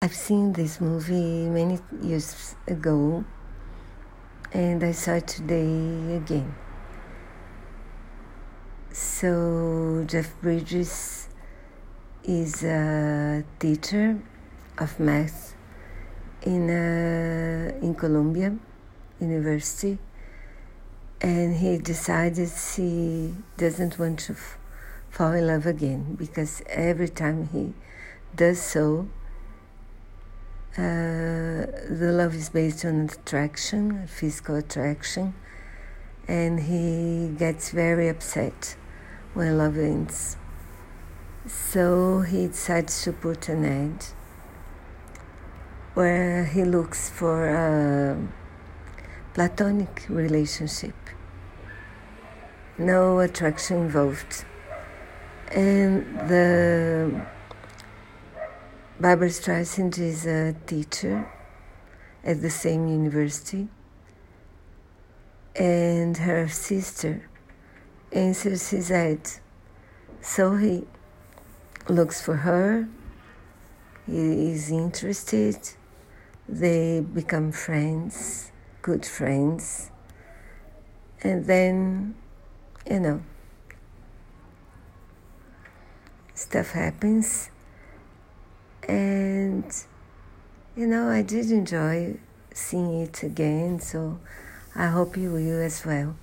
[0.00, 3.24] I've seen this movie many years ago
[4.52, 6.54] and I saw it today again.
[8.92, 11.28] So, Jeff Bridges
[12.22, 14.22] is a teacher
[14.78, 15.56] of math
[16.42, 18.56] in, uh, in Columbia
[19.20, 19.98] University
[21.20, 24.36] and he decided he doesn't want to
[25.10, 27.74] fall in love again because every time he
[28.36, 29.08] does so,
[30.78, 35.34] uh, the love is based on attraction, physical attraction,
[36.28, 38.76] and he gets very upset
[39.34, 40.36] when love ends.
[41.48, 44.04] So he decides to put an ad
[45.94, 48.16] where he looks for a
[49.34, 50.94] platonic relationship,
[52.78, 54.44] no attraction involved.
[55.50, 57.26] And the
[59.00, 61.30] Barbra Streisand is a uh, teacher
[62.24, 63.68] at the same university,
[65.54, 67.30] and her sister
[68.10, 69.20] answers his ad.
[70.20, 70.84] So he
[71.88, 72.88] looks for her,
[74.04, 75.58] he is interested,
[76.48, 78.50] they become friends,
[78.82, 79.92] good friends,
[81.22, 82.16] and then,
[82.90, 83.22] you know,
[86.34, 87.50] stuff happens
[88.88, 89.64] and
[90.78, 92.14] you know I did enjoy
[92.54, 94.20] seeing it again so
[94.76, 96.14] I hope you will as well.